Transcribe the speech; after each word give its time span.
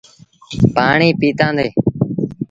پآڻيٚ 0.75 1.17
پيٚتآندي 1.19 1.67